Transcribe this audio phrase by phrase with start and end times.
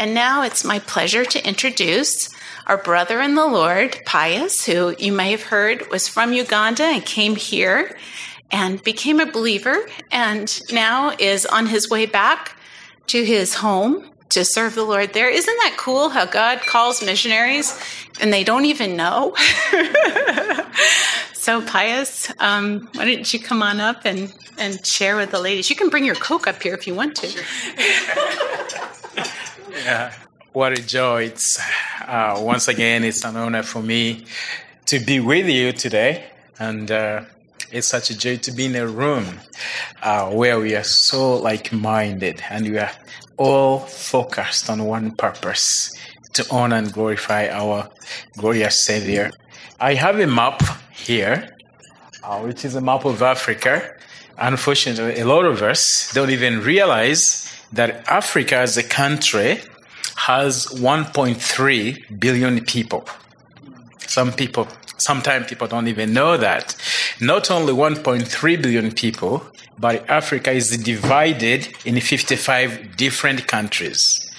[0.00, 2.30] And now it's my pleasure to introduce
[2.66, 7.04] our brother in the Lord, Pius, who you may have heard was from Uganda and
[7.04, 7.98] came here
[8.50, 12.56] and became a believer and now is on his way back
[13.08, 15.28] to his home to serve the Lord there.
[15.28, 17.78] Isn't that cool how God calls missionaries
[18.22, 19.36] and they don't even know?
[21.34, 25.68] so, Pius, um, why don't you come on up and, and share with the ladies?
[25.68, 27.44] You can bring your Coke up here if you want to.
[29.84, 30.12] yeah,
[30.52, 31.24] what a joy.
[31.24, 31.60] It's,
[32.06, 34.24] uh, once again, it's an honor for me
[34.86, 36.24] to be with you today.
[36.58, 37.24] And uh,
[37.72, 39.40] it's such a joy to be in a room
[40.02, 42.90] uh, where we are so like minded and we are
[43.36, 45.92] all focused on one purpose
[46.34, 47.88] to honor and glorify our
[48.36, 49.30] glorious Savior.
[49.80, 51.56] I have a map here,
[52.22, 53.94] uh, which is a map of Africa.
[54.36, 59.60] Unfortunately, a lot of us don't even realize that Africa as a country
[60.16, 63.04] has 1.3 billion people.
[64.06, 64.66] Some people,
[64.98, 66.74] sometimes people don't even know that.
[67.20, 69.46] Not only 1.3 billion people,
[69.78, 74.30] but Africa is divided in 55 different countries.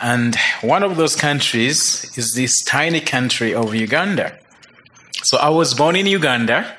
[0.00, 4.38] And one of those countries is this tiny country of Uganda.
[5.22, 6.76] So I was born in Uganda,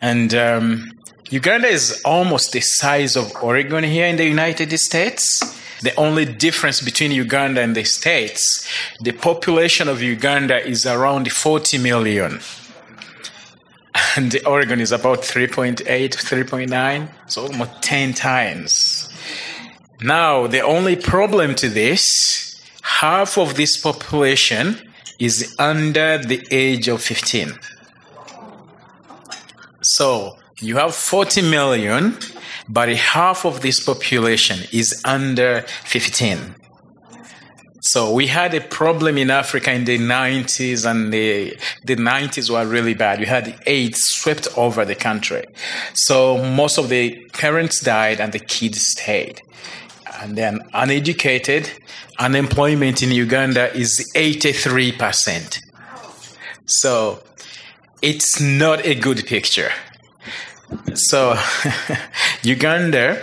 [0.00, 0.90] and um,
[1.30, 5.40] Uganda is almost the size of Oregon here in the United States.
[5.82, 8.66] The only difference between Uganda and the States,
[9.00, 12.40] the population of Uganda is around 40 million
[14.16, 19.08] and Oregon is about 3.8, 3.9, so almost 10 times.
[20.00, 27.02] Now, the only problem to this, half of this population is under the age of
[27.02, 27.58] 15.
[29.82, 32.16] So, you have 40 million,
[32.68, 36.54] but half of this population is under 15.
[37.82, 42.66] So we had a problem in Africa in the 90s, and the, the 90s were
[42.66, 43.20] really bad.
[43.20, 45.44] We had AIDS swept over the country.
[45.92, 49.40] So most of the parents died and the kids stayed.
[50.20, 51.70] And then uneducated,
[52.18, 55.60] unemployment in Uganda is 83%.
[56.64, 57.22] So
[58.02, 59.70] it's not a good picture.
[60.94, 61.38] So
[62.42, 63.22] Uganda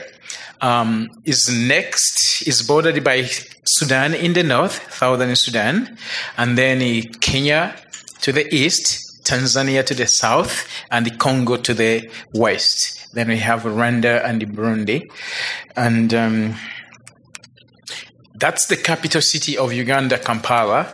[0.61, 3.29] um, is next, is bordered by
[3.65, 5.97] Sudan in the north, southern Sudan,
[6.37, 7.75] and then Kenya
[8.21, 13.13] to the east, Tanzania to the south, and the Congo to the west.
[13.13, 15.11] Then we have Rwanda and Burundi.
[15.75, 16.55] And um,
[18.35, 20.93] that's the capital city of Uganda, Kampala.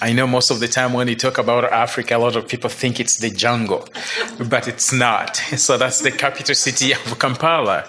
[0.00, 2.68] I know most of the time when you talk about Africa, a lot of people
[2.68, 3.88] think it's the jungle,
[4.48, 5.36] but it's not.
[5.56, 7.88] So that's the capital city of Kampala.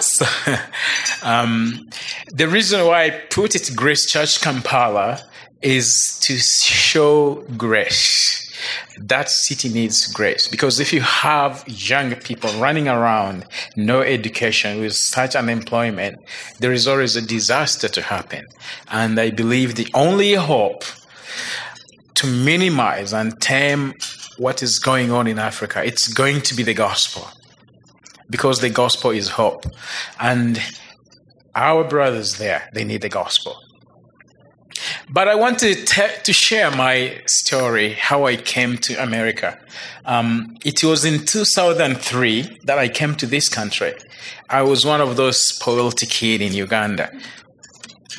[0.00, 0.24] So,
[1.22, 1.88] um,
[2.32, 5.20] the reason why I put it Grace Church Kampala
[5.60, 8.50] is to show grace.
[8.98, 13.44] That city needs grace because if you have young people running around,
[13.76, 16.18] no education, with such unemployment,
[16.60, 18.46] there is always a disaster to happen.
[18.90, 20.84] And I believe the only hope
[22.14, 23.94] to minimize and tame
[24.38, 27.28] what is going on in Africa, it's going to be the gospel.
[28.30, 29.64] Because the gospel is hope.
[30.18, 30.60] And
[31.54, 33.56] our brothers there, they need the gospel.
[35.10, 39.58] But I want to, to share my story, how I came to America.
[40.06, 43.92] Um, it was in 2003 that I came to this country.
[44.48, 47.10] I was one of those spoiled kids in Uganda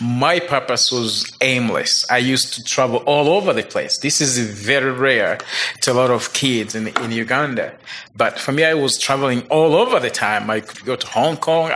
[0.01, 2.09] my purpose was aimless.
[2.09, 3.97] I used to travel all over the place.
[3.97, 5.39] This is very rare
[5.81, 7.73] to a lot of kids in, in Uganda.
[8.15, 10.49] But for me, I was traveling all over the time.
[10.49, 11.71] I could go to Hong Kong.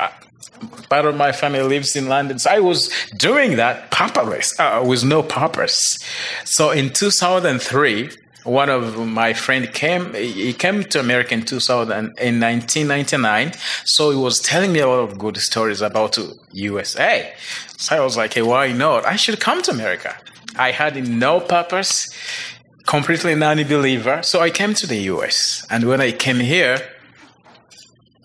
[0.89, 2.39] Part of my family lives in London.
[2.39, 5.99] So I was doing that purposeless, uh, with no purpose.
[6.45, 8.09] So in 2003,
[8.47, 13.51] one of my friend came he came to america in 2000 in 1999
[13.83, 16.17] so he was telling me a lot of good stories about
[16.53, 17.33] usa
[17.77, 19.05] so i was like hey why not?
[19.05, 20.15] I should come to america.
[20.55, 22.07] I had no purpose
[22.85, 24.23] completely non-believer.
[24.23, 26.77] So i came to the us and when i came here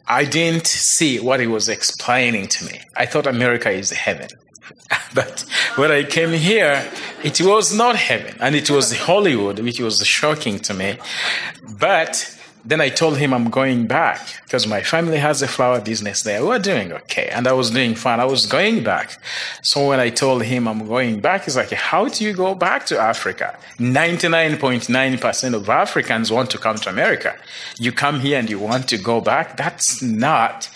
[0.07, 2.81] i didn't see what he was explaining to me.
[2.97, 4.29] I thought america is heaven
[5.15, 5.45] but
[5.77, 6.91] when I came here,
[7.23, 10.99] it was not heaven, and it was Hollywood, which was shocking to me.
[11.79, 16.23] But then I told him I'm going back because my family has a flower business
[16.23, 16.45] there.
[16.45, 17.29] We're doing okay.
[17.29, 18.21] And I was doing fine.
[18.21, 19.21] I was going back.
[19.63, 22.87] So when I told him I'm going back, he's like, How do you go back
[22.87, 23.59] to Africa?
[23.79, 27.37] 99.9% of Africans want to come to America.
[27.79, 29.57] You come here and you want to go back?
[29.57, 30.71] That's not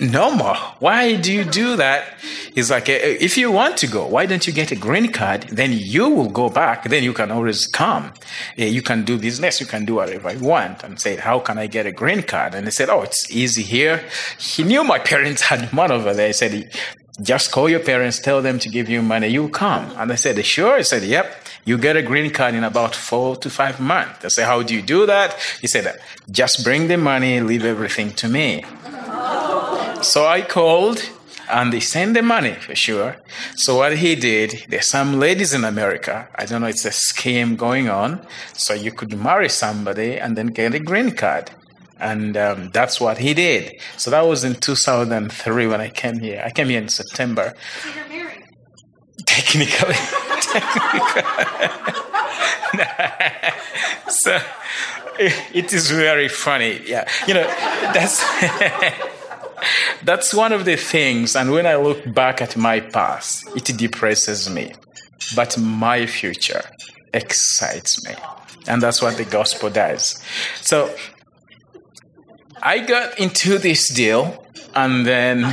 [0.00, 0.56] no more.
[0.78, 2.14] Why do you do that?
[2.54, 5.12] He's like, eh, eh, if you want to go, why don't you get a green
[5.12, 5.42] card?
[5.44, 6.84] Then you will go back.
[6.84, 8.12] Then you can always come.
[8.56, 9.60] You can do business.
[9.60, 10.82] You can do whatever you want.
[10.82, 12.54] And said, how can I get a green card?
[12.54, 14.04] And they said, oh, it's easy here.
[14.38, 16.28] He knew my parents had money over there.
[16.28, 16.70] He said,
[17.20, 19.28] just call your parents, tell them to give you money.
[19.28, 19.90] You come.
[19.96, 20.78] And I said, sure.
[20.78, 21.34] He said, yep.
[21.64, 24.24] You get a green card in about four to five months.
[24.24, 25.38] I said, how do you do that?
[25.60, 26.00] He said,
[26.30, 28.64] just bring the money, leave everything to me.
[30.02, 31.00] So I called
[31.48, 33.16] and they sent the money for sure.
[33.54, 36.28] So what he did, there's some ladies in America.
[36.34, 38.26] I don't know, it's a scheme going on.
[38.52, 41.50] So you could marry somebody and then get a green card.
[42.00, 43.80] And um, that's what he did.
[43.96, 46.42] So that was in 2003 when I came here.
[46.44, 47.54] I came here in September.
[47.82, 48.44] So you're married?
[49.24, 49.94] Technically.
[54.08, 54.38] so
[55.20, 56.80] it is very funny.
[56.86, 57.08] Yeah.
[57.28, 57.46] You know,
[57.94, 58.24] that's.
[60.02, 61.36] That's one of the things.
[61.36, 64.72] And when I look back at my past, it depresses me.
[65.36, 66.62] But my future
[67.14, 68.14] excites me.
[68.66, 70.22] And that's what the gospel does.
[70.60, 70.94] So
[72.62, 75.44] I got into this deal and then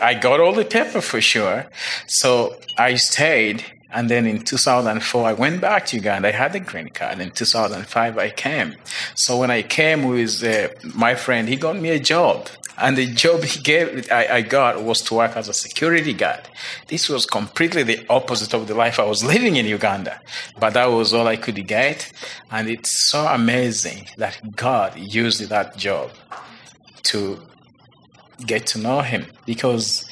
[0.00, 1.66] I got all the paper for sure.
[2.06, 3.64] So I stayed.
[3.94, 6.28] And then in 2004, I went back to Uganda.
[6.28, 7.20] I had the green card.
[7.20, 8.74] In 2005, I came.
[9.14, 13.06] So when I came with uh, my friend, he got me a job and the
[13.06, 16.48] job he gave, I, I, got was to work as a security guard.
[16.88, 20.20] This was completely the opposite of the life I was living in Uganda.
[20.58, 22.10] But that was all I could get.
[22.50, 26.10] And it's so amazing that God used that job
[27.04, 27.40] to
[28.46, 30.08] get to know Him because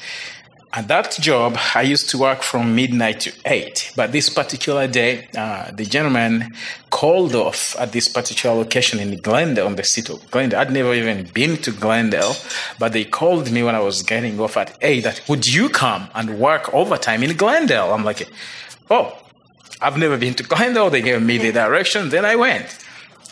[0.73, 3.93] at that job, I used to work from midnight to 8.
[3.95, 6.53] But this particular day, uh, the gentleman
[6.89, 10.59] called off at this particular location in Glendale, on the city of Glendale.
[10.59, 12.35] I'd never even been to Glendale,
[12.79, 16.09] but they called me when I was getting off at 8 that, would you come
[16.15, 17.93] and work overtime in Glendale?
[17.93, 18.29] I'm like,
[18.89, 19.17] oh,
[19.81, 20.89] I've never been to Glendale.
[20.89, 22.09] They gave me the direction.
[22.09, 22.77] Then I went.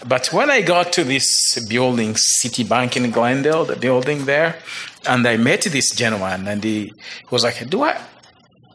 [0.07, 4.57] But when I got to this building, Citibank in Glendale, the building there,
[5.07, 6.93] and I met this gentleman, and he
[7.31, 7.99] was like, "Do I?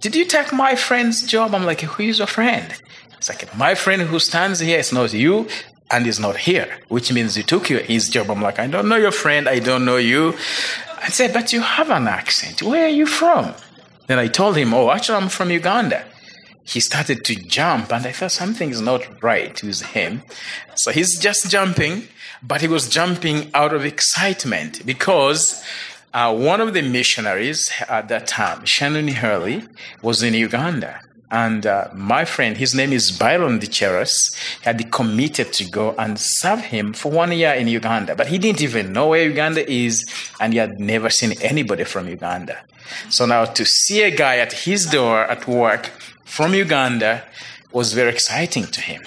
[0.01, 2.67] Did you take my friend's job?" I'm like, "Who is your friend?"
[3.19, 5.49] It's like, "My friend who stands here is not you."
[5.91, 8.31] And is not here, which means you took his job.
[8.31, 9.47] I'm like, I don't know your friend.
[9.49, 10.35] I don't know you.
[11.01, 12.63] I said, but you have an accent.
[12.63, 13.55] Where are you from?
[14.09, 16.05] Then I told him, oh, actually, I'm from Uganda
[16.65, 20.23] he started to jump, and I thought something is not right with him.
[20.75, 22.09] So he's just jumping,
[22.43, 25.63] but he was jumping out of excitement because
[26.15, 29.65] uh, one of the missionaries at that time, Shannon Hurley,
[30.01, 31.01] was in Uganda.
[31.31, 34.33] And uh, my friend, his name is Byron Dicheras,
[34.63, 38.15] had committed to go and serve him for one year in Uganda.
[38.15, 40.07] But he didn't even know where Uganda is,
[40.39, 42.65] and he had never seen anybody from Uganda.
[43.09, 45.91] So now to see a guy at his door at work
[46.25, 47.25] from Uganda
[47.73, 49.03] was very exciting to him.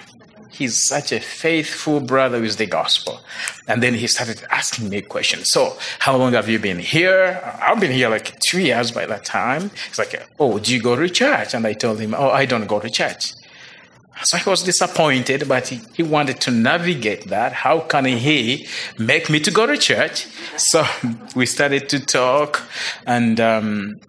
[0.58, 3.22] He's such a faithful brother with the gospel.
[3.68, 5.52] And then he started asking me questions.
[5.52, 7.40] So, how long have you been here?
[7.62, 9.70] I've been here like two years by that time.
[9.88, 11.54] He's like, Oh, do you go to church?
[11.54, 13.34] And I told him, Oh, I don't go to church.
[14.24, 17.54] So he was disappointed, but he, he wanted to navigate that.
[17.54, 18.68] How can he
[18.98, 20.28] make me to go to church?
[20.58, 20.84] So
[21.36, 22.64] we started to talk,
[23.06, 24.00] and um,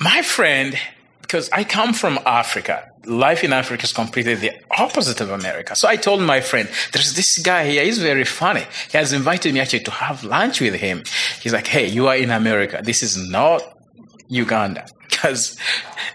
[0.00, 0.76] my friend,
[1.20, 5.74] because I come from Africa, life in Africa is completely the opposite of America.
[5.76, 8.64] So I told my friend, there's this guy here, he's very funny.
[8.90, 11.02] He has invited me actually to have lunch with him.
[11.40, 12.80] He's like, hey, you are in America.
[12.82, 13.62] This is not
[14.28, 14.86] Uganda.
[15.12, 15.56] Because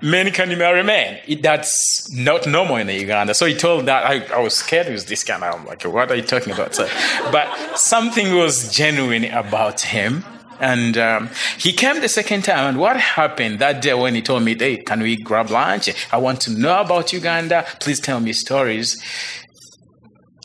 [0.02, 1.20] men can marry men.
[1.42, 3.36] That's not normal in Uganda.
[3.36, 5.36] So he told that I, I was scared with this guy.
[5.36, 6.74] I'm like, what are you talking about?
[6.74, 6.90] So,
[7.32, 10.26] but something was genuine about him
[10.60, 12.70] and um, he came the second time.
[12.70, 15.90] And what happened that day when he told me, hey, can we grab lunch?
[16.12, 17.66] I want to know about Uganda.
[17.80, 19.02] Please tell me stories.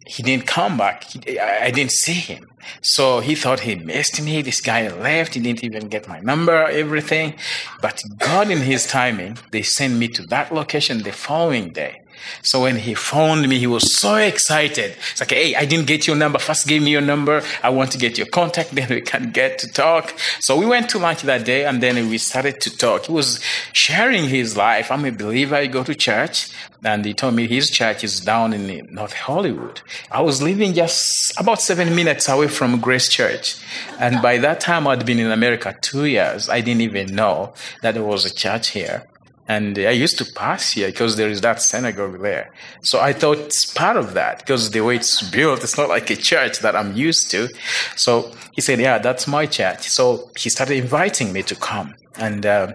[0.06, 1.04] He didn't come back.
[1.04, 2.46] He, I, I didn't see him.
[2.80, 4.42] So he thought he missed me.
[4.42, 5.34] This guy left.
[5.34, 7.34] He didn't even get my number, everything.
[7.80, 12.01] But God, in His timing, they sent me to that location the following day.
[12.42, 14.96] So when he phoned me, he was so excited.
[15.10, 16.38] It's like, hey, I didn't get your number.
[16.38, 17.42] First give me your number.
[17.62, 18.74] I want to get your contact.
[18.82, 20.14] Then we can get to talk.
[20.40, 23.06] So we went to lunch that day and then we started to talk.
[23.06, 23.40] He was
[23.72, 24.90] sharing his life.
[24.90, 25.54] I'm a believer.
[25.54, 26.50] I go to church.
[26.84, 29.80] And he told me his church is down in North Hollywood.
[30.10, 33.56] I was living just about seven minutes away from Grace Church.
[34.00, 36.48] And by that time, I'd been in America two years.
[36.48, 39.06] I didn't even know that there was a church here.
[39.48, 42.52] And I used to pass here because there is that synagogue there.
[42.82, 46.10] So I thought it's part of that because the way it's built, it's not like
[46.10, 47.48] a church that I'm used to.
[47.96, 49.88] So he said, Yeah, that's my church.
[49.88, 51.94] So he started inviting me to come.
[52.16, 52.72] And uh,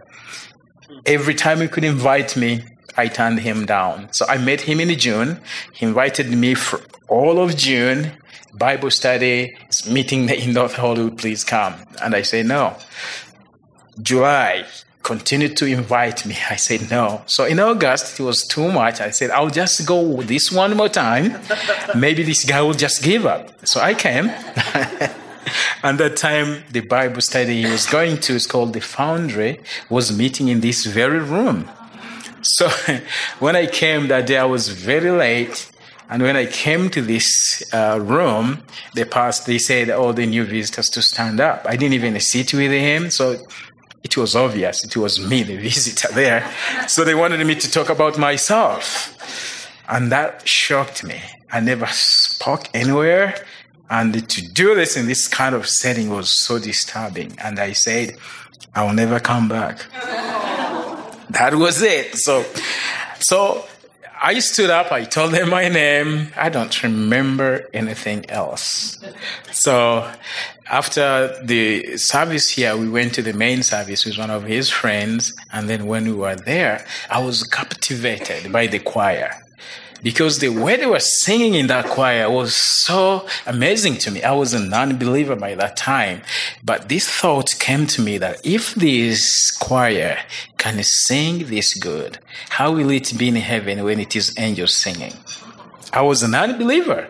[1.05, 2.61] every time he could invite me,
[2.97, 4.11] I turned him down.
[4.11, 5.39] So I met him in June.
[5.73, 8.11] He invited me for all of June.
[8.55, 9.55] Bible study,
[9.87, 11.75] meeting in North Hollywood, please come.
[12.01, 12.75] And I say no.
[14.01, 14.65] July,
[15.07, 16.35] continued to invite me.
[16.49, 17.21] I said no.
[17.27, 18.99] So in August, it was too much.
[18.99, 21.39] I said, I'll just go this one more time.
[21.95, 23.65] Maybe this guy will just give up.
[23.65, 24.25] So I came.
[25.83, 30.11] and that time, the Bible study he was going to, it's called the Foundry, was
[30.11, 31.69] meeting in this very room.
[32.41, 32.67] So
[33.39, 35.71] when I came that day, I was very late.
[36.09, 40.43] And when I came to this uh, room, they passed, they said all the new
[40.43, 41.65] visitors to stand up.
[41.65, 43.09] I didn't even sit with him.
[43.09, 43.37] So
[44.17, 46.49] it was obvious it was me, the visitor there.
[46.87, 49.13] So they wanted me to talk about myself.
[49.87, 51.21] And that shocked me.
[51.51, 53.35] I never spoke anywhere.
[53.89, 57.37] And to do this in this kind of setting was so disturbing.
[57.41, 58.17] And I said,
[58.75, 59.85] I'll never come back.
[61.29, 62.15] that was it.
[62.15, 62.43] So,
[63.19, 63.65] so
[64.21, 66.29] I stood up, I told them my name.
[66.35, 68.97] I don't remember anything else.
[69.51, 70.11] So
[70.69, 75.33] after the service here, we went to the main service with one of his friends.
[75.51, 79.31] And then when we were there, I was captivated by the choir
[80.03, 84.23] because the way they were singing in that choir was so amazing to me.
[84.23, 86.21] I was a non believer by that time.
[86.63, 90.17] But this thought came to me that if this choir
[90.57, 92.19] can sing this good,
[92.49, 95.13] how will it be in heaven when it is angels singing?
[95.93, 97.09] I was a non believer.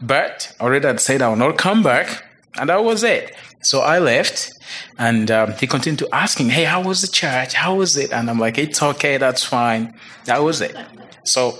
[0.00, 2.24] But already I'd said I will not come back.
[2.56, 3.34] And that was it.
[3.62, 4.52] So I left
[4.98, 7.54] and um, he continued to ask me, Hey, how was the church?
[7.54, 8.12] How was it?
[8.12, 9.16] And I'm like, It's okay.
[9.16, 9.94] That's fine.
[10.24, 10.76] That was it.
[11.24, 11.58] So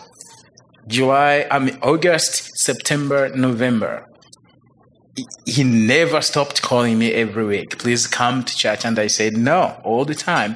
[0.87, 4.07] July, I mean, August, September, November.
[5.45, 7.79] He never stopped calling me every week.
[7.79, 8.85] Please come to church.
[8.85, 10.55] And I said no all the time.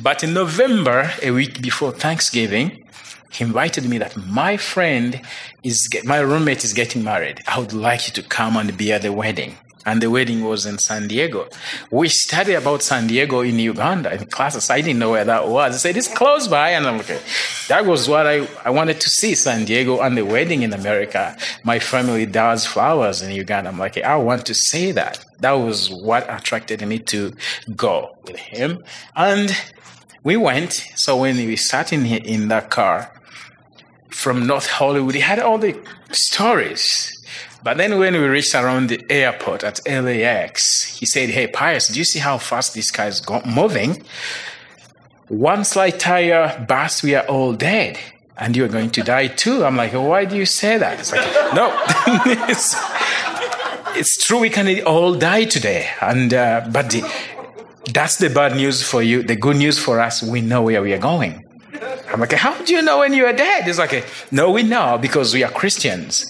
[0.00, 2.84] But in November, a week before Thanksgiving,
[3.32, 5.20] he invited me that my friend
[5.64, 7.40] is, my roommate is getting married.
[7.48, 10.66] I would like you to come and be at the wedding and the wedding was
[10.66, 11.48] in San Diego.
[11.90, 14.70] We studied about San Diego in Uganda in classes.
[14.70, 15.74] I didn't know where that was.
[15.74, 16.70] I said, it's close by.
[16.70, 17.22] And I'm like,
[17.68, 21.36] that was what I, I wanted to see San Diego and the wedding in America.
[21.64, 23.70] My family does flowers in Uganda.
[23.70, 25.24] I'm like, I want to see that.
[25.40, 27.34] That was what attracted me to
[27.76, 28.82] go with him.
[29.16, 29.54] And
[30.22, 30.72] we went.
[30.96, 33.12] So when we sat in, in that car
[34.10, 35.78] from North Hollywood, he had all the
[36.12, 37.10] stories
[37.64, 41.98] but then when we reached around the airport at LAX, he said, Hey, Pius, do
[41.98, 44.04] you see how fast this car is moving?
[45.28, 47.98] One slight tire burst, we are all dead.
[48.36, 49.64] And you're going to die too.
[49.64, 51.00] I'm like, why do you say that?
[51.00, 51.72] It's like, no.
[52.50, 52.76] it's,
[53.96, 55.88] it's, true, we can all die today.
[56.02, 57.10] And, uh, but the,
[57.92, 59.22] that's the bad news for you.
[59.22, 61.44] The good news for us, we know where we are going.
[62.12, 63.66] I'm like, how do you know when you are dead?
[63.66, 66.26] It's like, no, we know because we are Christians.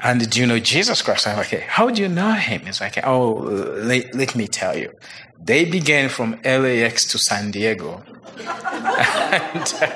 [0.00, 1.26] And do you know Jesus Christ?
[1.26, 2.62] I'm like, how do you know him?
[2.62, 4.92] He's like, oh, let, let me tell you.
[5.40, 8.02] They began from LAX to San Diego.
[8.38, 9.90] and, uh,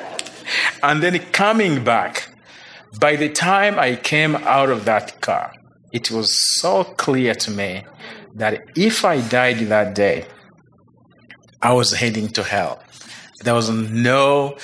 [0.82, 2.34] and then coming back,
[2.98, 5.52] by the time I came out of that car,
[5.92, 7.84] it was so clear to me
[8.34, 10.26] that if I died that day,
[11.60, 12.82] I was heading to hell.
[13.44, 14.56] There was no,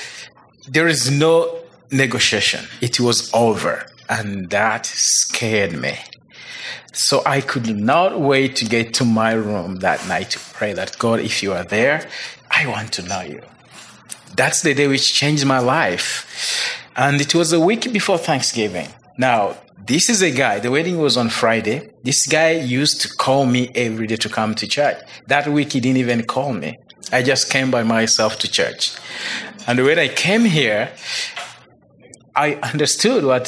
[0.69, 1.61] there is no
[1.93, 2.67] negotiation.
[2.81, 5.99] It was over and that scared me.
[6.93, 10.99] So I could not wait to get to my room that night to pray that
[10.99, 12.09] God, if you are there,
[12.51, 13.43] I want to know you.
[14.35, 16.27] That's the day which changed my life.
[16.97, 18.89] And it was a week before Thanksgiving.
[19.17, 21.91] Now, this is a guy, the wedding was on Friday.
[22.03, 24.99] This guy used to call me every day to come to church.
[25.29, 26.79] That week, he didn't even call me.
[27.13, 28.97] I just came by myself to church.
[29.67, 30.91] And when I came here,
[32.39, 33.47] I understood what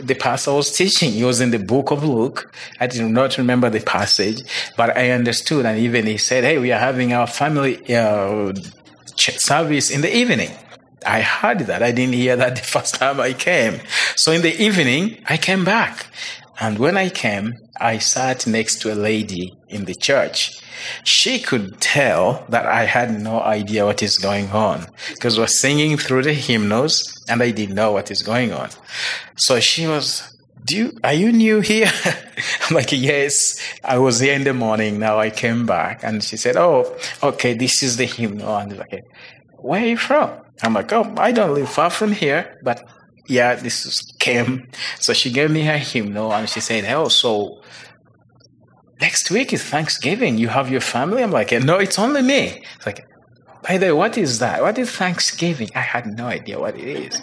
[0.00, 1.12] the pastor was teaching.
[1.12, 2.52] He was in the book of Luke.
[2.80, 4.42] I did not remember the passage,
[4.76, 5.64] but I understood.
[5.64, 8.52] And even he said, Hey, we are having our family uh,
[9.16, 10.50] service in the evening.
[11.06, 11.84] I heard that.
[11.84, 13.80] I didn't hear that the first time I came.
[14.16, 16.06] So in the evening, I came back.
[16.58, 20.60] And when I came, I sat next to a lady in the church.
[21.04, 25.96] She could tell that I had no idea what is going on because we're singing
[25.96, 28.70] through the hymnals and I didn't know what is going on.
[29.36, 30.22] So she was,
[30.64, 31.90] do you, are you new here?
[32.68, 34.98] I'm like, yes, I was here in the morning.
[34.98, 36.02] Now I came back.
[36.02, 38.56] And she said, oh, okay, this is the hymnal.
[38.56, 39.04] And like,
[39.58, 40.30] where are you from?
[40.62, 42.84] I'm like, oh, I don't live far from here, but
[43.28, 44.68] yeah, this is Kim.
[44.98, 47.62] So she gave me her hymnal and she said, oh, so
[49.02, 50.38] next week is Thanksgiving.
[50.38, 51.20] You have your family?
[51.24, 52.44] I'm like, no, it's only me.
[52.76, 53.00] It's like,
[53.66, 54.62] by the way, what is that?
[54.62, 55.70] What is Thanksgiving?
[55.74, 57.14] I had no idea what it is.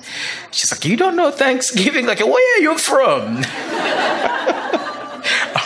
[0.51, 2.05] She's like, you don't know Thanksgiving?
[2.05, 3.21] Like, where are you from?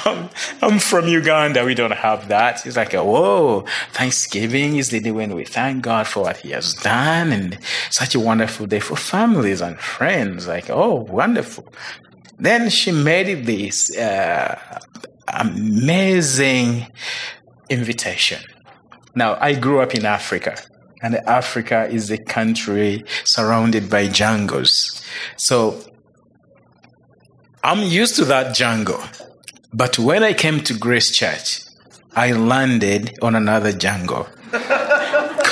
[0.06, 0.30] um,
[0.62, 1.66] I'm from Uganda.
[1.66, 2.62] We don't have that.
[2.62, 3.66] He's like, whoa,
[4.00, 7.58] Thanksgiving is the day when we thank God for what He has done, and
[7.90, 10.48] such a wonderful day for families and friends.
[10.48, 11.66] Like, oh, wonderful.
[12.40, 14.60] Then she made this uh,
[15.40, 16.88] amazing
[17.70, 18.42] invitation.
[19.16, 20.58] Now, I grew up in Africa,
[21.02, 25.04] and Africa is a country surrounded by jungles.
[25.38, 25.80] So
[27.64, 29.02] I'm used to that jungle.
[29.74, 31.62] But when I came to Grace Church,
[32.16, 34.28] I landed on another jungle.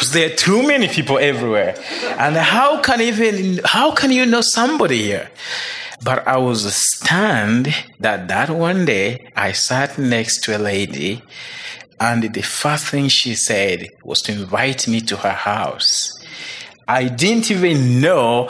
[0.01, 1.75] Because there are too many people everywhere.
[2.17, 5.29] And how can even how can you know somebody here?
[6.03, 11.21] But I was stunned that that one day I sat next to a lady
[11.99, 16.11] and the first thing she said was to invite me to her house.
[16.87, 18.49] I didn't even know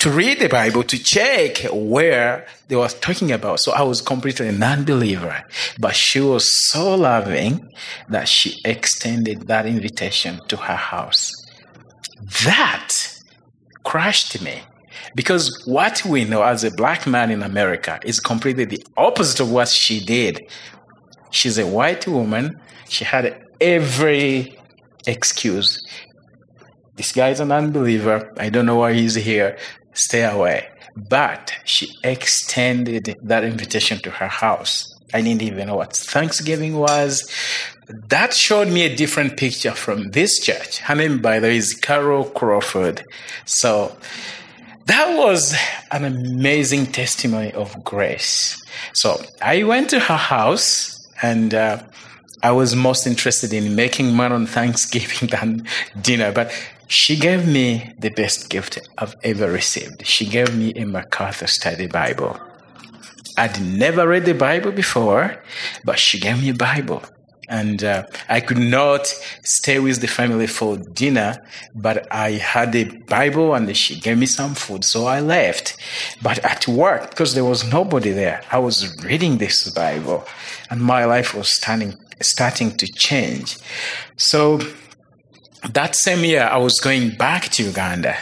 [0.00, 3.60] to read the Bible to check where they were talking about.
[3.60, 5.44] So I was completely a non-believer,
[5.78, 7.68] but she was so loving
[8.08, 11.32] that she extended that invitation to her house.
[12.44, 12.94] That
[13.84, 14.62] crushed me
[15.14, 19.50] because what we know as a black man in America is completely the opposite of
[19.50, 20.40] what she did.
[21.30, 22.58] She's a white woman.
[22.88, 24.58] She had every
[25.06, 25.82] excuse.
[26.96, 28.32] This guy's an unbeliever.
[28.38, 29.56] I don't know why he's here
[29.98, 30.68] stay away.
[30.96, 34.84] But she extended that invitation to her house.
[35.14, 37.30] I didn't even know what Thanksgiving was.
[38.08, 40.78] That showed me a different picture from this church.
[40.78, 43.04] Her name, by the way, is Carol Crawford.
[43.46, 43.96] So
[44.88, 45.54] that was
[45.90, 48.60] an amazing testimony of grace.
[48.94, 51.82] So I went to her house and uh,
[52.42, 55.66] I was most interested in making money on Thanksgiving than
[56.00, 56.32] dinner.
[56.32, 56.52] But
[56.86, 60.06] she gave me the best gift I've ever received.
[60.06, 62.40] She gave me a MacArthur Study Bible.
[63.36, 65.42] I'd never read the Bible before,
[65.84, 67.02] but she gave me a Bible.
[67.48, 69.06] And uh, I could not
[69.42, 71.42] stay with the family for dinner,
[71.74, 75.76] but I had a Bible and she gave me some food, so I left.
[76.22, 80.26] But at work, because there was nobody there, I was reading this Bible,
[80.70, 83.58] and my life was starting starting to change.
[84.16, 84.60] So
[85.72, 88.16] that same year, I was going back to Uganda.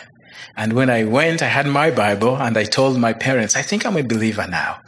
[0.56, 3.84] And when I went, I had my Bible and I told my parents, I think
[3.84, 4.80] I'm a believer now.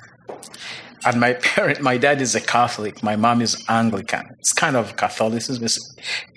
[1.04, 4.26] And my parent, my dad is a Catholic, my mom is Anglican.
[4.38, 5.66] It's kind of Catholicism,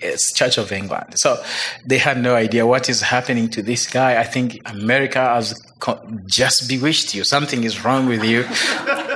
[0.00, 1.18] it's Church of England.
[1.18, 1.42] So
[1.86, 4.20] they had no idea what is happening to this guy.
[4.20, 5.54] I think America has
[6.26, 7.24] just bewitched you.
[7.24, 8.42] Something is wrong with you.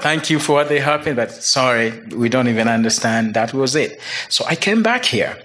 [0.01, 3.35] Thank you for what they happened, but sorry, we don't even understand.
[3.35, 4.01] That was it.
[4.29, 5.37] So I came back here.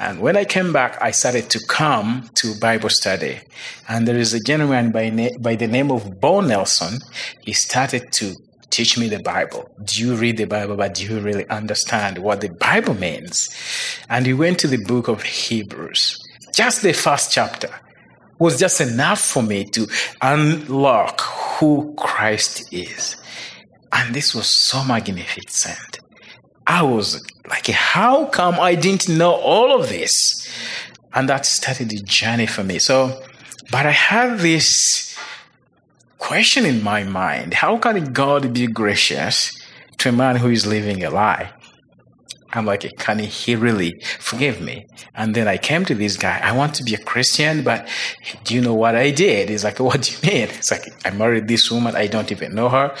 [0.00, 3.40] And when I came back, I started to come to Bible study.
[3.88, 6.98] And there is a gentleman by, na- by the name of Bo Nelson.
[7.42, 8.34] He started to
[8.74, 9.70] teach me the Bible.
[9.84, 13.48] Do you read the Bible, but do you really understand what the Bible means?
[14.08, 16.18] And he went to the book of Hebrews.
[16.52, 17.68] Just the first chapter
[18.40, 19.86] was just enough for me to
[20.22, 23.16] unlock who Christ is.
[23.92, 26.00] And this was so magnificent.
[26.66, 30.48] I was like, how come I didn't know all of this?
[31.14, 32.80] And that started the journey for me.
[32.80, 33.22] So,
[33.70, 35.13] but I had this
[36.18, 39.50] question in my mind how can God be gracious
[39.98, 41.52] to a man who is living a lie?
[42.52, 44.86] I'm like, can he really forgive me?
[45.16, 46.38] And then I came to this guy.
[46.40, 47.88] I want to be a Christian, but
[48.44, 49.48] do you know what I did?
[49.48, 50.48] He's like, what do you mean?
[50.50, 51.96] It's like, I married this woman.
[51.96, 52.94] I don't even know her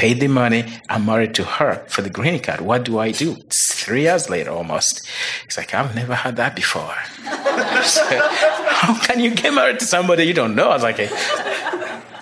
[0.00, 0.64] paid the money.
[0.88, 2.62] I'm married to her for the green card.
[2.62, 3.36] What do I do?
[3.36, 5.06] It's three years later almost.
[5.44, 6.96] He's like, I've never had that before.
[7.84, 8.02] so,
[8.80, 10.70] how can you get married to somebody you don't know?
[10.70, 10.98] I was like,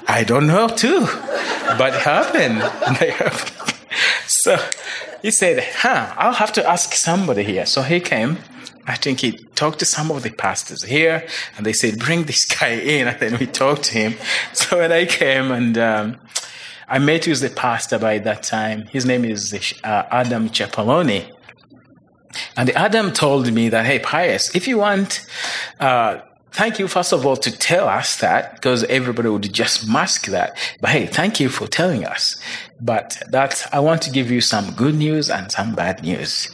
[0.08, 1.00] I don't know too,
[1.76, 2.62] but happened.
[4.26, 4.56] so
[5.22, 7.66] he said, huh, I'll have to ask somebody here.
[7.66, 8.38] So he came.
[8.86, 12.46] I think he talked to some of the pastors here, and they said, "Bring this
[12.46, 14.14] guy in." And then we talked to him.
[14.54, 16.16] So when I came, and um,
[16.88, 18.86] I met with the pastor by that time.
[18.86, 19.52] His name is
[19.84, 21.30] uh, Adam Chapaloni.
[22.56, 25.26] And Adam told me that, hey, Pius, if you want,
[25.80, 26.20] uh,
[26.52, 30.56] thank you, first of all, to tell us that, because everybody would just mask that.
[30.80, 32.40] But hey, thank you for telling us.
[32.80, 36.48] But that, I want to give you some good news and some bad news.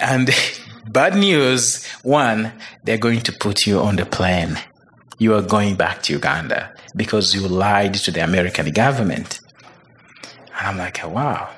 [0.00, 0.30] And
[0.90, 2.52] bad news, one,
[2.84, 4.58] they're going to put you on the plane.
[5.22, 9.38] you are going back to Uganda because you lied to the American government.
[10.58, 11.48] And I'm like, wow,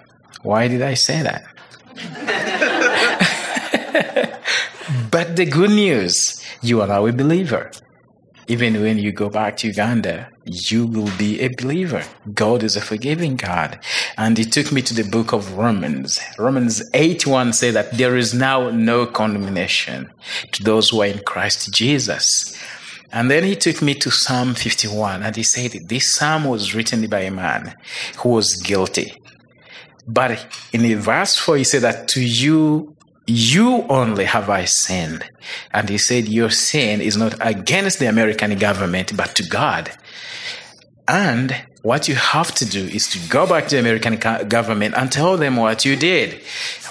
[0.43, 1.45] why did I say that?
[5.11, 7.71] but the good news, you are now a believer.
[8.47, 12.05] Even when you go back to Uganda, you will be a believer.
[12.35, 13.79] God is a forgiving God.
[14.19, 16.21] And he took me to the book of Romans.
[16.39, 20.11] Romans 8 1 say that there is now no condemnation
[20.53, 22.55] to those who are in Christ Jesus.
[23.13, 27.09] And then he took me to Psalm 51 and he said, This psalm was written
[27.09, 27.75] by a man
[28.19, 29.15] who was guilty.
[30.07, 32.94] But in verse 4, he said that to you
[33.27, 35.25] you only have I sinned.
[35.73, 39.91] And he said, Your sin is not against the American government, but to God.
[41.07, 44.17] And what you have to do is to go back to the American
[44.49, 46.41] government and tell them what you did.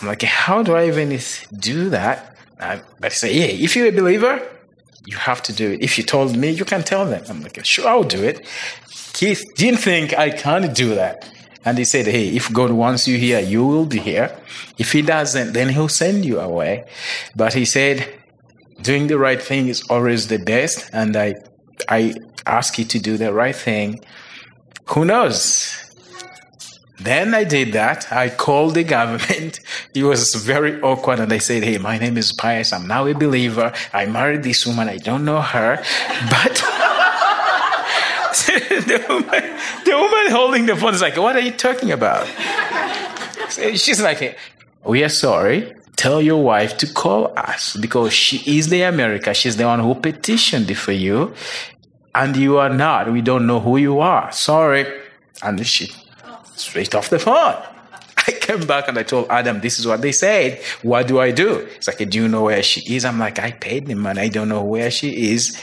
[0.02, 1.18] I'm like, How do I even
[1.60, 2.30] do that?
[3.00, 4.42] but he said, Yeah, if you're a believer,
[5.06, 5.82] you have to do it.
[5.82, 7.24] If you told me, you can tell them.
[7.30, 8.48] I'm like, Sure, I'll do it.
[9.14, 11.30] Keith didn't think I can't do that.
[11.66, 14.36] And he said, Hey, if God wants you here, you will be here.
[14.78, 16.86] If he doesn't, then he'll send you away.
[17.36, 18.08] But he said,
[18.82, 20.90] doing the right thing is always the best.
[20.94, 21.36] And I,
[21.90, 22.14] I
[22.46, 24.00] ask you to do the right thing.
[24.88, 25.80] Who knows?
[27.00, 28.12] Then I did that.
[28.12, 29.60] I called the government.
[29.96, 31.20] It was very awkward.
[31.20, 32.74] And I said, Hey, my name is Pius.
[32.74, 33.72] I'm now a believer.
[33.94, 34.90] I married this woman.
[34.90, 35.84] I don't know her.
[36.30, 36.64] But
[39.86, 42.28] the woman holding the phone is like, What are you talking about?
[43.50, 44.38] She's like,
[44.86, 45.74] We are sorry.
[45.96, 49.34] Tell your wife to call us because she is the America.
[49.34, 51.34] She's the one who petitioned for you.
[52.16, 53.12] And you are not.
[53.12, 54.32] We don't know who you are.
[54.32, 54.86] Sorry.
[55.42, 55.92] And she
[56.56, 57.56] straight off the phone.
[58.28, 60.62] I came back and I told Adam, this is what they said.
[60.82, 61.68] What do I do?
[61.76, 63.06] It's like, do you know where she is?
[63.06, 64.22] I'm like, I paid the money.
[64.22, 65.60] I don't know where she is.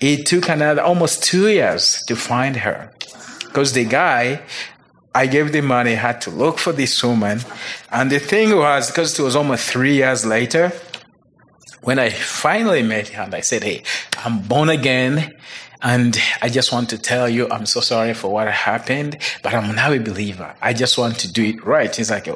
[0.00, 2.93] It took another almost two years to find her
[3.54, 4.42] because the guy
[5.14, 7.38] I gave the money had to look for this woman.
[7.92, 10.72] And the thing was, because it was almost three years later,
[11.82, 13.32] when I finally met him.
[13.32, 13.84] I said, Hey,
[14.24, 15.36] I'm born again.
[15.82, 19.76] And I just want to tell you, I'm so sorry for what happened, but I'm
[19.76, 20.56] now a believer.
[20.60, 21.94] I just want to do it right.
[21.94, 22.26] He's like,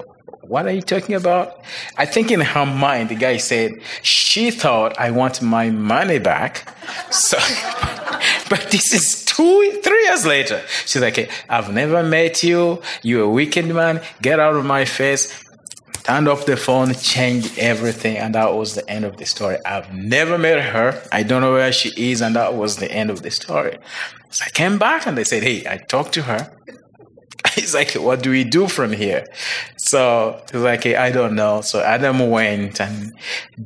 [0.48, 1.62] what are you talking about?
[1.98, 6.74] I think in her mind, the guy said, she thought I want my money back.
[7.10, 7.36] So,
[8.50, 10.62] but this is two, three years later.
[10.86, 12.80] She's like, I've never met you.
[13.02, 14.00] You're a wicked man.
[14.22, 15.44] Get out of my face.
[16.04, 19.58] Turned off the phone, changed everything, and that was the end of the story.
[19.66, 21.02] I've never met her.
[21.12, 23.76] I don't know where she is, and that was the end of the story.
[24.30, 26.50] So I came back and they said, Hey, I talked to her.
[27.60, 29.26] He's like, what do we do from here?
[29.76, 31.60] So he's like, I don't know.
[31.60, 33.12] So Adam went, and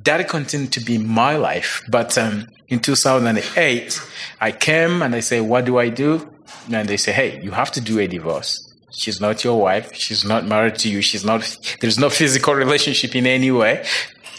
[0.05, 1.83] that continued to be my life.
[1.90, 4.00] But um, in 2008,
[4.40, 6.26] I came and I say, what do I do?
[6.72, 8.59] And they say, hey, you have to do a divorce.
[8.96, 9.94] She's not your wife.
[9.94, 11.02] She's not married to you.
[11.02, 11.42] She's not,
[11.81, 13.85] there's no physical relationship in any way.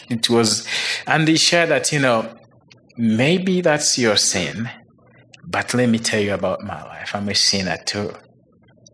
[0.10, 0.68] It was,
[1.06, 2.34] and they shared that, you know,
[2.98, 4.68] maybe that's your sin,
[5.46, 7.13] but let me tell you about my life.
[7.13, 8.13] I'm a sinner too.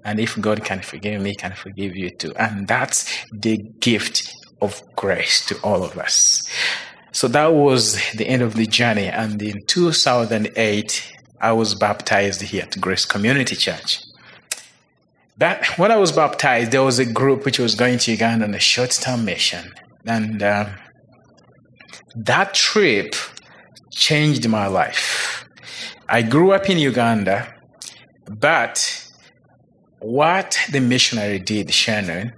[0.05, 2.33] And if God can forgive me, can forgive you too.
[2.35, 6.47] And that's the gift of grace to all of us.
[7.11, 9.07] So that was the end of the journey.
[9.07, 14.01] And in 2008, I was baptized here at Grace Community Church.
[15.37, 18.53] But when I was baptized, there was a group which was going to Uganda on
[18.53, 19.71] a short term mission.
[20.05, 20.69] And uh,
[22.15, 23.15] that trip
[23.91, 25.45] changed my life.
[26.09, 27.53] I grew up in Uganda,
[28.27, 29.08] but
[30.01, 32.33] what the missionary did, Shannon,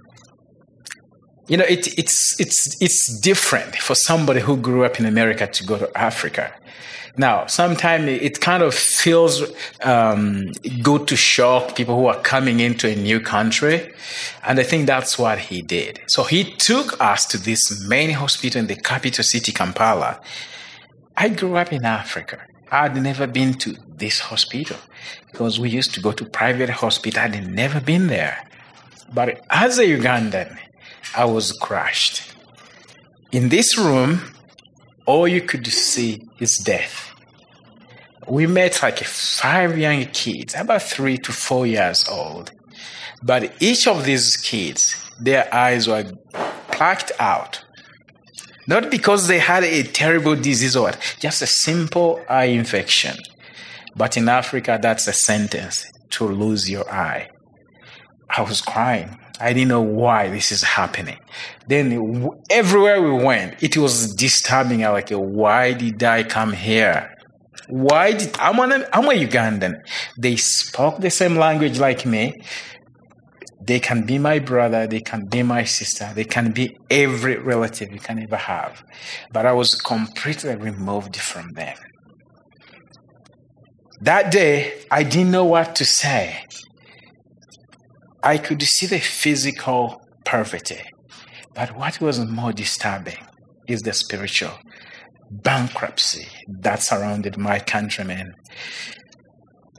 [1.48, 5.64] you know, it, it's, it's, it's different for somebody who grew up in America to
[5.64, 6.54] go to Africa.
[7.16, 9.42] Now, sometimes it kind of feels
[9.82, 10.46] um,
[10.82, 13.92] good to shock people who are coming into a new country.
[14.44, 16.00] And I think that's what he did.
[16.06, 20.20] So he took us to this main hospital in the capital city, Kampala.
[21.16, 22.38] I grew up in Africa.
[22.70, 24.76] I'd never been to this hospital
[25.30, 27.22] because we used to go to private hospital.
[27.22, 28.36] I'd never been there.
[29.18, 30.50] But as a Ugandan,
[31.16, 32.16] I was crushed.
[33.30, 34.20] In this room,
[35.06, 36.96] all you could see is death.
[38.28, 42.52] We met like five young kids, about three to four years old.
[43.22, 44.80] But each of these kids,
[45.20, 46.04] their eyes were
[46.76, 47.64] plucked out
[48.66, 53.16] not because they had a terrible disease or what, just a simple eye infection.
[53.94, 57.28] But in Africa, that's a sentence to lose your eye.
[58.34, 59.18] I was crying.
[59.40, 61.18] I didn't know why this is happening.
[61.66, 64.84] Then everywhere we went, it was disturbing.
[64.84, 67.14] I like, why did I come here?
[67.68, 69.74] Why did I'm, an, I'm a Ugandan?
[70.18, 72.34] They spoke the same language like me.
[73.64, 77.92] They can be my brother, they can be my sister, they can be every relative
[77.92, 78.82] you can ever have.
[79.32, 81.76] But I was completely removed from them.
[84.02, 86.44] That day, I didn't know what to say.
[88.20, 90.80] I could see the physical poverty,
[91.54, 93.24] but what was more disturbing
[93.68, 94.58] is the spiritual
[95.30, 98.32] bankruptcy that surrounded my countrymen.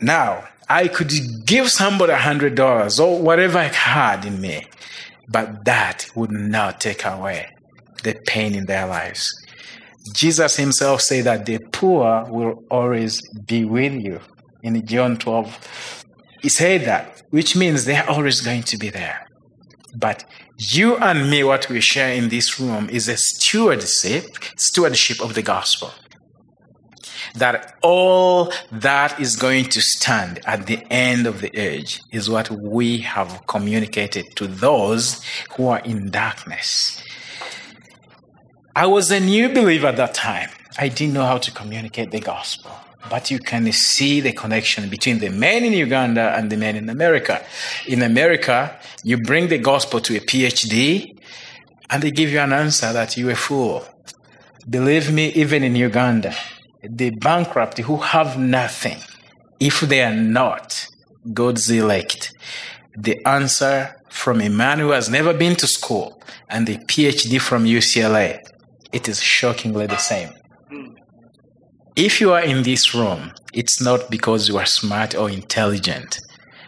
[0.02, 1.12] Now, I could
[1.46, 4.66] give somebody a hundred dollars or whatever I had in me,
[5.28, 7.50] but that would not take away
[8.04, 9.30] the pain in their lives.
[10.12, 14.20] Jesus himself said that the poor will always be with you.
[14.62, 16.06] In John 12,
[16.42, 19.26] he said that, which means they're always going to be there.
[19.96, 20.26] But
[20.58, 24.26] you and me, what we share in this room is a stewardship,
[24.58, 25.92] stewardship of the gospel.
[27.36, 32.50] That all that is going to stand at the end of the age is what
[32.52, 35.24] we have communicated to those
[35.56, 37.03] who are in darkness.
[38.76, 40.50] I was a new believer at that time.
[40.80, 42.72] I didn't know how to communicate the gospel.
[43.08, 46.90] But you can see the connection between the men in Uganda and the men in
[46.90, 47.46] America.
[47.88, 51.16] In America, you bring the gospel to a PhD
[51.92, 53.86] and they give you an answer that you're a fool.
[54.68, 56.34] Believe me, even in Uganda,
[56.82, 58.98] the bankrupt who have nothing,
[59.60, 60.88] if they are not
[61.32, 62.34] God's elect,
[62.98, 67.66] the answer from a man who has never been to school and the PhD from
[67.66, 68.40] UCLA,
[68.94, 70.30] it is shockingly the same.
[70.70, 70.94] Hmm.
[71.96, 76.18] If you are in this room, it's not because you are smart or intelligent.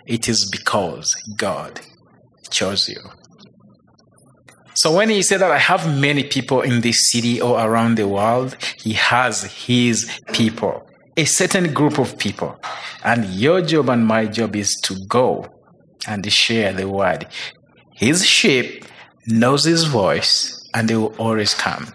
[0.06, 1.82] It is because God
[2.52, 3.02] chose you.
[4.76, 8.08] So when he said that I have many people in this city or around the
[8.08, 10.86] world, he has his people,
[11.16, 12.60] a certain group of people.
[13.04, 15.48] And your job and my job is to go
[16.08, 17.26] and share the word.
[17.96, 18.86] His sheep
[19.28, 21.94] knows his voice and they will always come.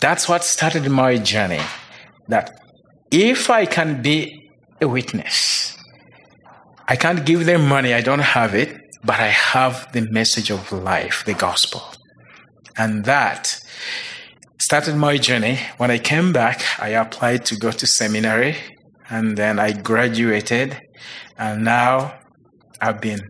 [0.00, 1.60] That's what started my journey.
[2.28, 2.50] That
[3.10, 5.76] if I can be a witness,
[6.88, 10.72] I can't give them money, I don't have it, but I have the message of
[10.72, 11.82] life, the gospel.
[12.76, 13.60] And that
[14.58, 15.58] started my journey.
[15.76, 18.56] When I came back, I applied to go to seminary
[19.10, 20.78] and then I graduated.
[21.36, 22.18] And now
[22.80, 23.20] I've been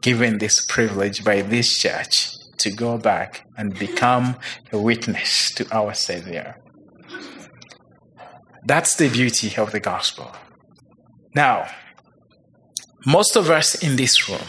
[0.00, 4.36] given this privilege by this church to go back and become
[4.72, 6.56] a witness to our Savior.
[8.64, 10.32] That's the beauty of the gospel.
[11.34, 11.68] Now,
[13.06, 14.48] most of us in this room,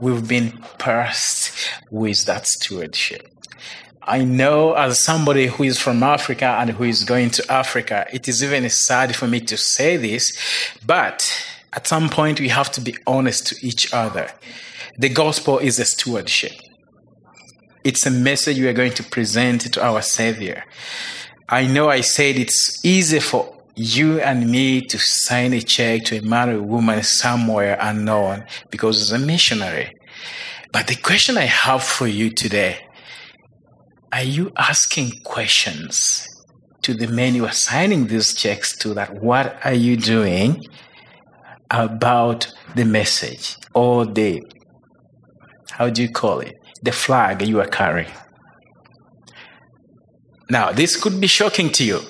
[0.00, 1.52] we've been cursed
[1.90, 3.28] with that stewardship.
[4.02, 8.28] I know as somebody who is from Africa and who is going to Africa, it
[8.28, 10.36] is even sad for me to say this,
[10.84, 14.28] but at some point we have to be honest to each other.
[14.98, 16.52] The gospel is a stewardship.
[17.84, 20.64] It's a message we are going to present to our Savior.
[21.50, 26.16] I know I said it's easy for you and me to sign a check to
[26.16, 29.92] a a woman somewhere unknown because it's a missionary.
[30.72, 32.78] But the question I have for you today
[34.14, 36.26] are you asking questions
[36.84, 40.58] to the men you are signing these checks to that what are you doing
[41.70, 44.40] about the message or the
[45.70, 48.12] how do you call it the flag you are carrying
[50.50, 52.00] now this could be shocking to you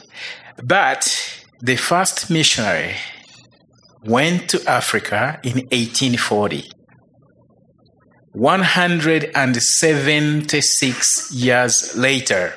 [0.62, 1.02] but
[1.60, 2.94] the first missionary
[4.04, 6.70] went to Africa in 1840.
[8.32, 12.52] 176 years later.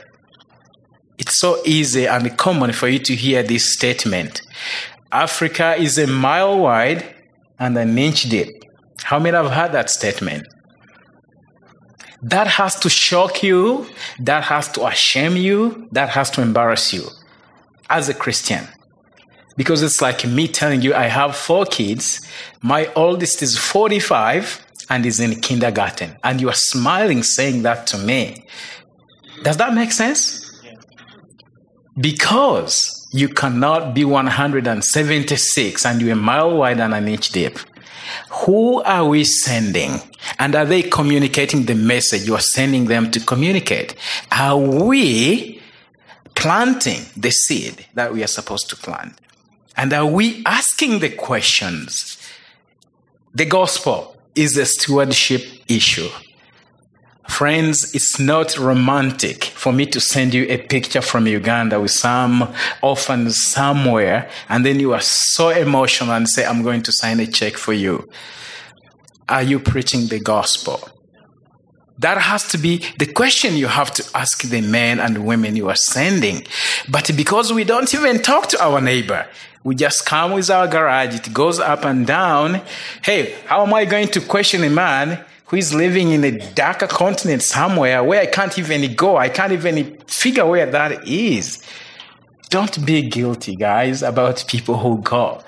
[1.17, 4.41] It's so easy and common for you to hear this statement.
[5.11, 7.15] Africa is a mile wide
[7.59, 8.49] and an inch deep.
[9.03, 10.45] How many have heard that statement?
[12.21, 13.87] That has to shock you,
[14.19, 17.03] that has to shame you, that has to embarrass you
[17.89, 18.67] as a Christian.
[19.55, 22.21] Because it's like me telling you, I have four kids.
[22.61, 26.15] My oldest is 45 and is in kindergarten.
[26.23, 28.45] And you are smiling saying that to me.
[29.43, 30.43] Does that make sense?
[31.99, 37.57] Because you cannot be 176 and you're a mile wide and an inch deep.
[38.45, 40.01] Who are we sending?
[40.39, 43.95] And are they communicating the message you are sending them to communicate?
[44.31, 45.61] Are we
[46.35, 49.19] planting the seed that we are supposed to plant?
[49.75, 52.17] And are we asking the questions?
[53.33, 56.09] The gospel is a stewardship issue.
[57.27, 62.53] Friends, it's not romantic for me to send you a picture from Uganda with some
[62.81, 67.27] orphan somewhere, and then you are so emotional and say, I'm going to sign a
[67.27, 68.09] check for you.
[69.29, 70.89] Are you preaching the gospel?
[71.99, 75.69] That has to be the question you have to ask the men and women you
[75.69, 76.43] are sending.
[76.89, 79.27] But because we don't even talk to our neighbor,
[79.63, 82.61] we just come with our garage, it goes up and down.
[83.03, 86.87] Hey, how am I going to question a man who is living in a darker
[86.87, 89.17] continent somewhere where I can't even go?
[89.17, 91.63] I can't even figure where that is.
[92.49, 95.41] Don't be guilty, guys, about people who go.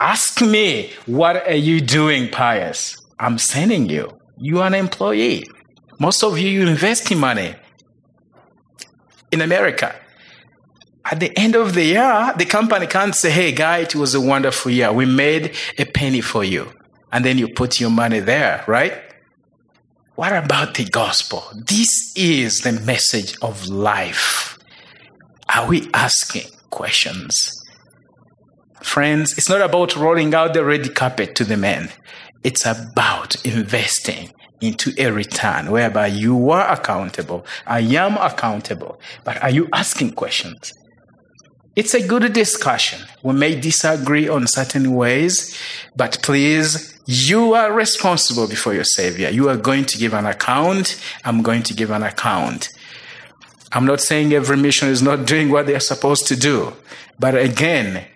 [0.00, 2.96] Ask me, what are you doing, Pius?
[3.18, 4.10] I'm sending you.
[4.38, 5.44] You are an employee.
[6.00, 7.54] Most of you, you invest in money
[9.30, 9.94] in America.
[11.04, 14.20] At the end of the year, the company can't say, hey, guy, it was a
[14.20, 14.92] wonderful year.
[14.92, 16.72] We made a penny for you.
[17.12, 19.11] And then you put your money there, right?
[20.14, 21.42] What about the gospel?
[21.54, 24.58] This is the message of life.
[25.54, 27.50] Are we asking questions?
[28.82, 31.90] Friends, it's not about rolling out the red carpet to the men.
[32.44, 37.46] It's about investing into a return whereby you are accountable.
[37.66, 39.00] I am accountable.
[39.24, 40.74] But are you asking questions?
[41.74, 43.00] It's a good discussion.
[43.22, 45.58] We may disagree on certain ways,
[45.96, 49.28] but please, you are responsible before your Savior.
[49.30, 51.00] You are going to give an account.
[51.24, 52.68] I'm going to give an account.
[53.72, 56.74] I'm not saying every mission is not doing what they're supposed to do.
[57.18, 58.06] But again,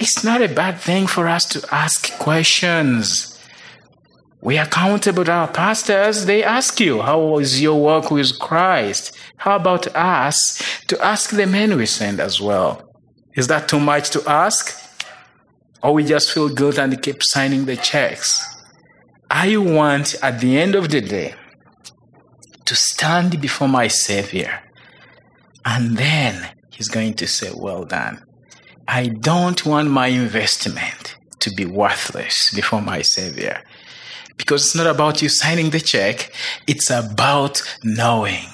[0.00, 3.38] it's not a bad thing for us to ask questions.
[4.40, 6.26] We are accountable to our pastors.
[6.26, 9.16] They ask you, How is your work with Christ?
[9.36, 12.82] How about us to ask the men we send as well?
[13.36, 14.81] Is that too much to ask?
[15.82, 18.44] Or we just feel good and keep signing the checks?
[19.30, 21.34] I want at the end of the day
[22.64, 24.62] to stand before my Savior.
[25.64, 28.24] And then He's going to say, Well done.
[28.88, 33.62] I don't want my investment to be worthless before my Savior.
[34.36, 36.32] Because it's not about you signing the check,
[36.66, 38.46] it's about knowing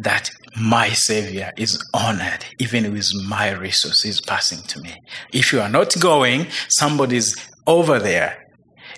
[0.00, 5.00] that my Savior is honored even with my resources passing to me.
[5.32, 7.36] If you are not going, somebody's
[7.66, 8.46] over there.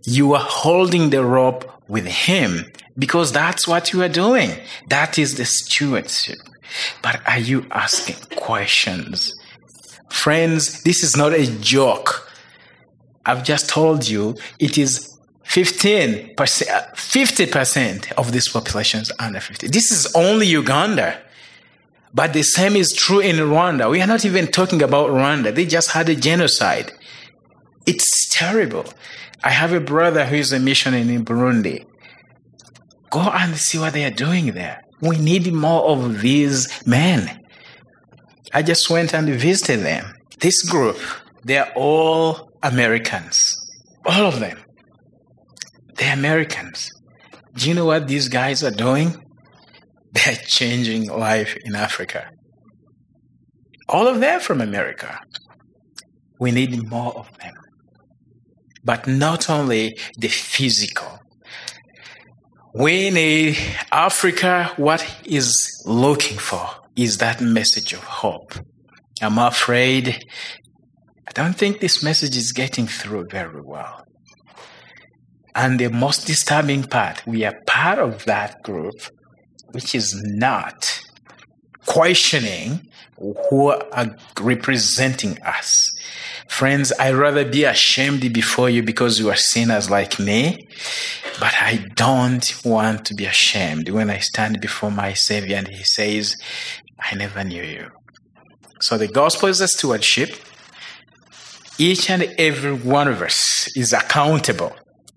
[0.04, 2.64] You are holding the rope with Him
[2.98, 4.50] because that's what you are doing.
[4.88, 6.38] That is the stewardship.
[7.02, 9.34] But are you asking questions?
[10.10, 12.30] Friends, this is not a joke.
[13.26, 15.10] I've just told you it is
[15.44, 19.68] 15 percent, uh, 50 percent of this population is under 50.
[19.68, 21.20] This is only Uganda.
[22.14, 23.90] But the same is true in Rwanda.
[23.90, 25.52] We are not even talking about Rwanda.
[25.52, 26.92] They just had a genocide.
[27.86, 28.86] It's terrible.
[29.42, 31.84] I have a brother who is a missionary in Burundi.
[33.10, 34.80] Go and see what they are doing there.
[35.00, 37.40] We need more of these men.
[38.52, 40.14] I just went and visited them.
[40.38, 40.98] This group,
[41.44, 43.54] they are all Americans.
[44.06, 44.58] All of them.
[45.96, 46.90] They're Americans.
[47.54, 49.23] Do you know what these guys are doing?
[50.24, 52.30] They're changing life in Africa.
[53.88, 55.18] All of them from America.
[56.38, 57.54] We need more of them.
[58.84, 61.18] But not only the physical.
[62.74, 63.56] We need
[63.90, 68.52] Africa, what is looking for is that message of hope.
[69.20, 70.24] I'm afraid,
[71.28, 74.04] I don't think this message is getting through very well.
[75.54, 78.94] And the most disturbing part, we are part of that group
[79.74, 81.00] which is not
[81.86, 85.90] questioning who are representing us.
[86.48, 90.66] Friends, I'd rather be ashamed before you because you are sinners like me,
[91.40, 95.84] but I don't want to be ashamed when I stand before my Savior and He
[95.84, 96.36] says,
[97.00, 97.90] I never knew you.
[98.80, 100.30] So the gospel is a stewardship.
[101.78, 104.74] Each and every one of us is accountable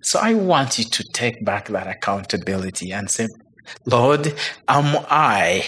[0.08, 3.28] so I want you to take back that accountability and say,
[3.86, 4.34] Lord,
[4.67, 5.63] am I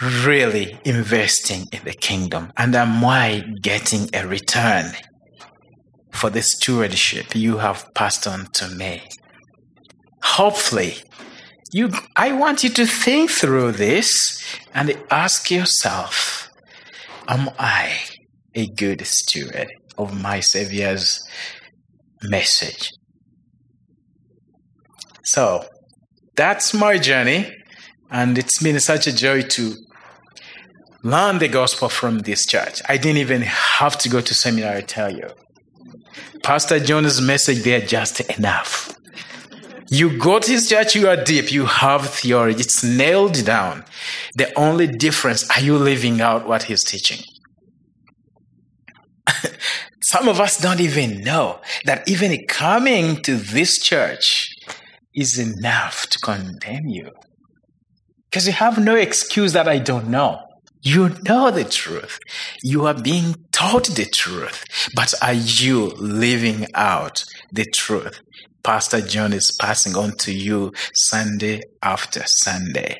[0.00, 2.52] really investing in the kingdom?
[2.56, 4.92] And am I getting a return
[6.12, 9.02] for the stewardship you have passed on to me?
[10.22, 10.96] Hopefully,
[11.72, 14.42] you, I want you to think through this
[14.74, 16.48] and ask yourself,
[17.28, 17.98] am I
[18.54, 19.68] a good steward
[19.98, 21.20] of my Savior's
[22.22, 22.90] message?
[25.24, 25.64] So
[26.36, 27.50] that's my journey,
[28.10, 29.74] and it's been such a joy to
[31.02, 32.82] learn the gospel from this church.
[32.88, 35.28] I didn't even have to go to seminary, I tell you.
[36.42, 38.94] Pastor John's message there just enough.
[39.88, 43.84] You go to his church, you are deep, you have theory, it's nailed down.
[44.34, 47.24] The only difference, are you living out what he's teaching?
[50.02, 54.55] Some of us don't even know that even coming to this church
[55.16, 57.10] is enough to condemn you.
[58.30, 60.40] Because you have no excuse that I don't know.
[60.82, 62.18] You know the truth.
[62.62, 64.64] You are being taught the truth.
[64.94, 68.20] But are you living out the truth?
[68.62, 72.96] Pastor John is passing on to you Sunday after Sunday.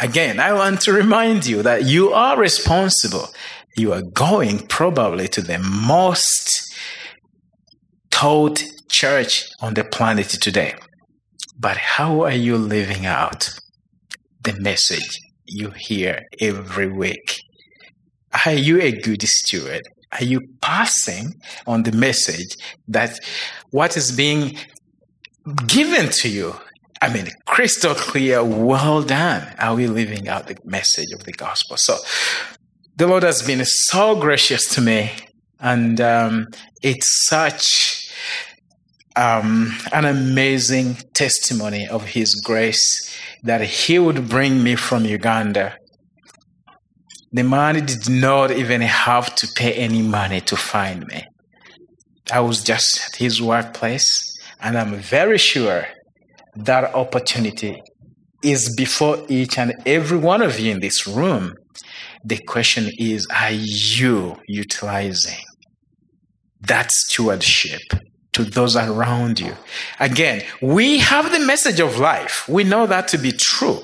[0.00, 3.28] Again, I want to remind you that you are responsible.
[3.76, 6.74] You are going probably to the most
[8.22, 10.76] taught church on the planet today.
[11.58, 13.50] But how are you living out
[14.44, 17.40] the message you hear every week?
[18.46, 19.82] Are you a good steward?
[20.12, 21.34] Are you passing
[21.66, 22.54] on the message
[22.86, 23.18] that
[23.70, 24.56] what is being
[25.66, 26.54] given to you?
[27.00, 29.52] I mean, crystal clear, well done.
[29.58, 31.76] Are we living out the message of the gospel?
[31.76, 31.96] So,
[32.94, 35.10] the Lord has been so gracious to me,
[35.58, 36.46] and um,
[36.84, 38.01] it's such
[39.16, 45.76] um, an amazing testimony of His grace that He would bring me from Uganda.
[47.32, 51.24] The man did not even have to pay any money to find me.
[52.30, 54.22] I was just at his workplace,
[54.60, 55.86] and I'm very sure
[56.54, 57.82] that opportunity
[58.42, 61.54] is before each and every one of you in this room.
[62.24, 65.42] The question is are you utilizing
[66.60, 67.82] that stewardship
[68.32, 69.54] to those around you.
[70.00, 72.48] Again, we have the message of life.
[72.48, 73.82] We know that to be true.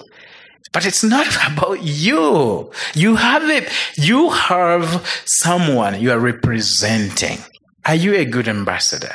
[0.72, 2.70] But it's not about you.
[2.94, 3.70] You have it.
[3.96, 7.38] You have someone you are representing.
[7.86, 9.14] Are you a good ambassador?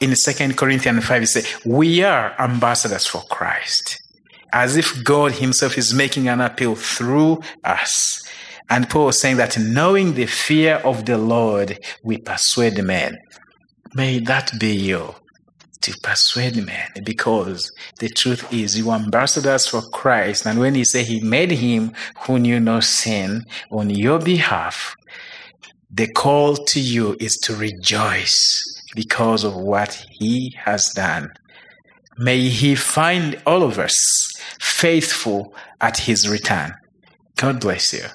[0.00, 3.98] In Second Corinthians 5, it says, We are ambassadors for Christ.
[4.52, 8.20] As if God Himself is making an appeal through us.
[8.68, 13.16] And Paul was saying that knowing the fear of the Lord, we persuade men.
[13.94, 15.14] May that be you
[15.82, 20.46] to persuade men because the truth is you are ambassadors for Christ.
[20.46, 24.94] And when he said he made him who knew no sin on your behalf,
[25.90, 28.62] the call to you is to rejoice
[28.94, 31.30] because of what he has done.
[32.16, 36.72] May he find all of us faithful at his return.
[37.36, 38.06] God bless you.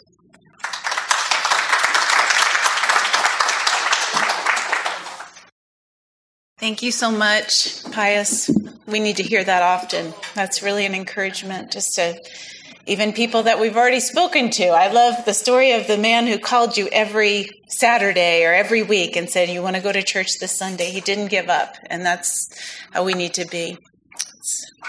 [6.67, 8.49] Thank you so much, Pius.
[8.85, 10.13] We need to hear that often.
[10.35, 12.21] That's really an encouragement just to
[12.85, 14.65] even people that we've already spoken to.
[14.65, 19.15] I love the story of the man who called you every Saturday or every week
[19.15, 20.91] and said, You want to go to church this Sunday?
[20.91, 21.77] He didn't give up.
[21.85, 22.49] And that's
[22.91, 23.77] how we need to be.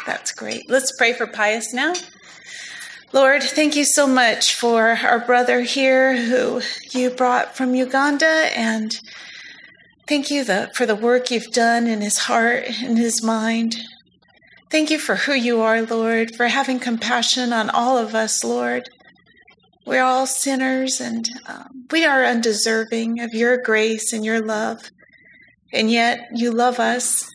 [0.04, 0.68] That's great.
[0.68, 1.94] Let's pray for Pius now.
[3.12, 6.60] Lord, thank you so much for our brother here who
[6.90, 8.98] you brought from Uganda and
[10.08, 13.76] Thank you the, for the work you've done in his heart and his mind.
[14.70, 18.84] Thank you for who you are, Lord, for having compassion on all of us, Lord.
[19.84, 24.90] We're all sinners and um, we are undeserving of your grace and your love.
[25.74, 27.30] And yet you love us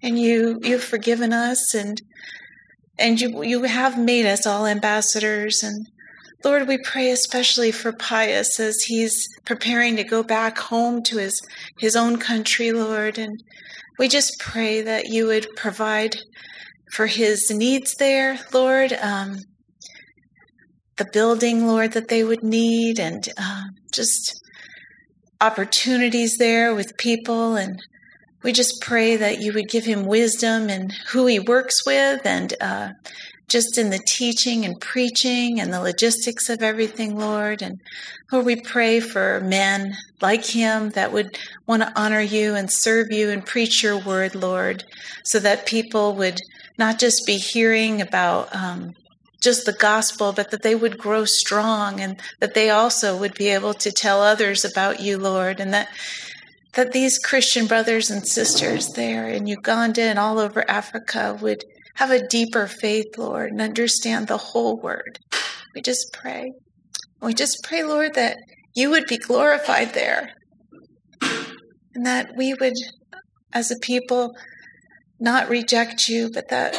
[0.00, 2.00] and you, you've forgiven us and,
[3.00, 5.88] and you, you have made us all ambassadors and
[6.44, 11.40] Lord, we pray especially for Pius as he's preparing to go back home to his,
[11.78, 13.18] his own country, Lord.
[13.18, 13.42] And
[13.98, 16.16] we just pray that you would provide
[16.92, 18.92] for his needs there, Lord.
[18.92, 19.38] Um,
[20.96, 23.62] the building, Lord, that they would need, and uh,
[23.92, 24.40] just
[25.40, 27.56] opportunities there with people.
[27.56, 27.80] And
[28.42, 32.54] we just pray that you would give him wisdom and who he works with and
[32.60, 32.90] uh,
[33.52, 37.60] just in the teaching and preaching and the logistics of everything, Lord.
[37.60, 37.80] And
[38.32, 43.12] Lord, we pray for men like him that would want to honor you and serve
[43.12, 44.84] you and preach your word, Lord,
[45.22, 46.40] so that people would
[46.78, 48.94] not just be hearing about um,
[49.42, 53.48] just the gospel, but that they would grow strong and that they also would be
[53.48, 55.88] able to tell others about you, Lord, and that
[56.74, 62.10] that these Christian brothers and sisters there in Uganda and all over Africa would have
[62.10, 65.18] a deeper faith, Lord, and understand the whole word.
[65.74, 66.52] We just pray.
[67.20, 68.36] We just pray, Lord, that
[68.74, 70.30] you would be glorified there
[71.94, 72.74] and that we would,
[73.52, 74.34] as a people,
[75.20, 76.78] not reject you, but that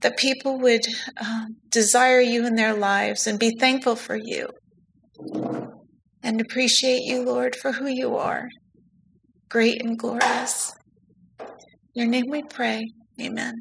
[0.00, 0.86] that people would
[1.20, 4.48] um, desire you in their lives and be thankful for you
[6.22, 8.48] and appreciate you, Lord, for who you are,
[9.50, 10.72] great and glorious.
[11.94, 12.92] your name we pray.
[13.20, 13.60] Amen.